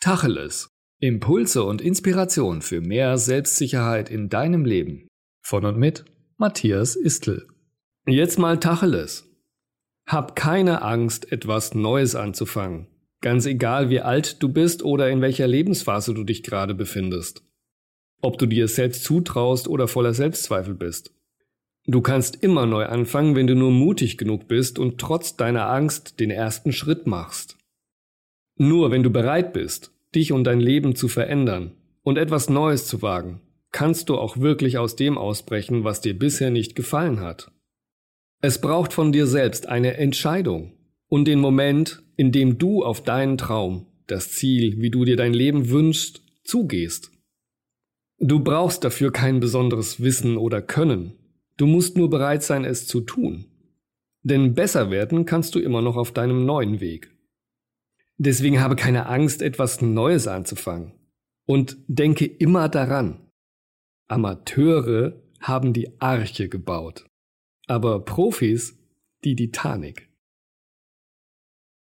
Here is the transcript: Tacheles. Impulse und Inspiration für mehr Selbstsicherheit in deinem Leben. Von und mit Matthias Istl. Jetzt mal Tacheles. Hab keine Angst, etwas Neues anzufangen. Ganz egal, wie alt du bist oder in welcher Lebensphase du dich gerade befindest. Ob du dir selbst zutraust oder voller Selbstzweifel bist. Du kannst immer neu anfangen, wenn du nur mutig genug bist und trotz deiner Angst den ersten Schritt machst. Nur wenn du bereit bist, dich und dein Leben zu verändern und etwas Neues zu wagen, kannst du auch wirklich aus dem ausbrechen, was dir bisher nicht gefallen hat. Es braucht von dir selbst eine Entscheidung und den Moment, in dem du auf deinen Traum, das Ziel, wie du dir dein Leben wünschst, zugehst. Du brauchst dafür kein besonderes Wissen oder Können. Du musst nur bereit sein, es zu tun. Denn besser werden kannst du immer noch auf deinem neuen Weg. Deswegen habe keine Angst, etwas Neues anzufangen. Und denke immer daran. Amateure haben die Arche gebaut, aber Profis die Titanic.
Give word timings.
Tacheles. 0.00 0.70
Impulse 1.00 1.64
und 1.64 1.80
Inspiration 1.80 2.62
für 2.62 2.80
mehr 2.80 3.18
Selbstsicherheit 3.18 4.10
in 4.10 4.28
deinem 4.28 4.64
Leben. 4.64 5.08
Von 5.42 5.64
und 5.64 5.76
mit 5.76 6.04
Matthias 6.36 6.94
Istl. 6.94 7.48
Jetzt 8.06 8.38
mal 8.38 8.60
Tacheles. 8.60 9.28
Hab 10.06 10.36
keine 10.36 10.82
Angst, 10.82 11.32
etwas 11.32 11.74
Neues 11.74 12.14
anzufangen. 12.14 12.86
Ganz 13.22 13.44
egal, 13.44 13.90
wie 13.90 13.98
alt 13.98 14.40
du 14.40 14.48
bist 14.48 14.84
oder 14.84 15.10
in 15.10 15.20
welcher 15.20 15.48
Lebensphase 15.48 16.14
du 16.14 16.22
dich 16.22 16.44
gerade 16.44 16.76
befindest. 16.76 17.42
Ob 18.22 18.38
du 18.38 18.46
dir 18.46 18.68
selbst 18.68 19.02
zutraust 19.02 19.66
oder 19.66 19.88
voller 19.88 20.14
Selbstzweifel 20.14 20.74
bist. 20.74 21.12
Du 21.86 22.02
kannst 22.02 22.36
immer 22.40 22.66
neu 22.66 22.86
anfangen, 22.86 23.34
wenn 23.34 23.48
du 23.48 23.56
nur 23.56 23.72
mutig 23.72 24.16
genug 24.16 24.46
bist 24.46 24.78
und 24.78 25.00
trotz 25.00 25.36
deiner 25.36 25.68
Angst 25.68 26.20
den 26.20 26.30
ersten 26.30 26.72
Schritt 26.72 27.08
machst. 27.08 27.57
Nur 28.58 28.90
wenn 28.90 29.04
du 29.04 29.10
bereit 29.10 29.52
bist, 29.52 29.92
dich 30.14 30.32
und 30.32 30.44
dein 30.44 30.60
Leben 30.60 30.96
zu 30.96 31.06
verändern 31.08 31.72
und 32.02 32.18
etwas 32.18 32.50
Neues 32.50 32.86
zu 32.86 33.02
wagen, 33.02 33.40
kannst 33.70 34.08
du 34.08 34.16
auch 34.16 34.38
wirklich 34.38 34.78
aus 34.78 34.96
dem 34.96 35.16
ausbrechen, 35.16 35.84
was 35.84 36.00
dir 36.00 36.18
bisher 36.18 36.50
nicht 36.50 36.74
gefallen 36.74 37.20
hat. 37.20 37.52
Es 38.40 38.60
braucht 38.60 38.92
von 38.92 39.12
dir 39.12 39.26
selbst 39.26 39.68
eine 39.68 39.96
Entscheidung 39.96 40.72
und 41.08 41.26
den 41.26 41.38
Moment, 41.38 42.02
in 42.16 42.32
dem 42.32 42.58
du 42.58 42.84
auf 42.84 43.02
deinen 43.02 43.38
Traum, 43.38 43.86
das 44.08 44.32
Ziel, 44.32 44.80
wie 44.80 44.90
du 44.90 45.04
dir 45.04 45.16
dein 45.16 45.34
Leben 45.34 45.70
wünschst, 45.70 46.22
zugehst. 46.42 47.12
Du 48.18 48.40
brauchst 48.40 48.82
dafür 48.82 49.12
kein 49.12 49.38
besonderes 49.38 50.00
Wissen 50.00 50.36
oder 50.36 50.60
Können. 50.62 51.12
Du 51.56 51.66
musst 51.66 51.96
nur 51.96 52.10
bereit 52.10 52.42
sein, 52.42 52.64
es 52.64 52.88
zu 52.88 53.00
tun. 53.00 53.46
Denn 54.22 54.54
besser 54.54 54.90
werden 54.90 55.24
kannst 55.24 55.54
du 55.54 55.60
immer 55.60 55.82
noch 55.82 55.96
auf 55.96 56.12
deinem 56.12 56.44
neuen 56.44 56.80
Weg. 56.80 57.10
Deswegen 58.18 58.60
habe 58.60 58.76
keine 58.76 59.06
Angst, 59.06 59.42
etwas 59.42 59.80
Neues 59.80 60.26
anzufangen. 60.26 60.92
Und 61.46 61.78
denke 61.86 62.26
immer 62.26 62.68
daran. 62.68 63.30
Amateure 64.08 65.22
haben 65.40 65.72
die 65.72 66.00
Arche 66.00 66.48
gebaut, 66.48 67.06
aber 67.66 68.04
Profis 68.04 68.76
die 69.24 69.36
Titanic. 69.36 70.07